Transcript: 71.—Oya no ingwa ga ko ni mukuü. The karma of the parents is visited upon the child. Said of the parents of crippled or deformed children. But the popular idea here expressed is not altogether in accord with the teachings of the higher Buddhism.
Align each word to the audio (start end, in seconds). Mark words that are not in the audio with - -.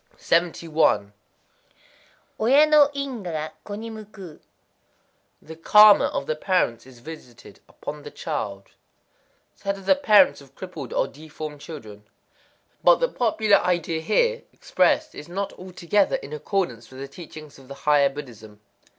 71.—Oya 0.17 2.65
no 2.65 2.89
ingwa 2.95 3.31
ga 3.31 3.51
ko 3.63 3.75
ni 3.75 3.91
mukuü. 3.91 4.39
The 5.43 5.55
karma 5.55 6.05
of 6.05 6.25
the 6.25 6.35
parents 6.35 6.87
is 6.87 6.97
visited 6.97 7.59
upon 7.69 8.01
the 8.01 8.09
child. 8.09 8.69
Said 9.53 9.77
of 9.77 9.85
the 9.85 9.93
parents 9.95 10.41
of 10.41 10.55
crippled 10.55 10.91
or 10.91 11.07
deformed 11.07 11.61
children. 11.61 12.03
But 12.83 12.95
the 12.95 13.09
popular 13.09 13.57
idea 13.57 14.01
here 14.01 14.41
expressed 14.51 15.13
is 15.13 15.29
not 15.29 15.53
altogether 15.53 16.15
in 16.15 16.33
accord 16.33 16.69
with 16.69 16.89
the 16.89 17.07
teachings 17.07 17.59
of 17.59 17.67
the 17.67 17.75
higher 17.75 18.09
Buddhism. 18.09 18.59